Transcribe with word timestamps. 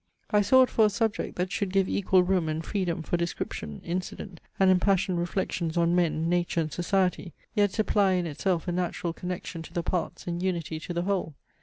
I 0.31 0.41
sought 0.41 0.71
for 0.71 0.87
a 0.87 0.89
subject, 0.89 1.35
that 1.35 1.51
should 1.51 1.71
give 1.71 1.87
equal 1.87 2.23
room 2.23 2.49
and 2.49 2.65
freedom 2.65 3.03
for 3.03 3.17
description, 3.17 3.81
incident, 3.85 4.39
and 4.59 4.71
impassioned 4.71 5.19
reflections 5.19 5.77
on 5.77 5.93
men, 5.93 6.27
nature, 6.27 6.61
and 6.61 6.73
society, 6.73 7.33
yet 7.53 7.69
supply 7.69 8.13
in 8.13 8.25
itself 8.25 8.67
a 8.67 8.71
natural 8.71 9.13
connection 9.13 9.61
to 9.61 9.73
the 9.73 9.83
parts, 9.83 10.25
and 10.25 10.41
unity 10.41 10.79
to 10.79 10.93
the 10.95 11.03
whole. 11.03 11.35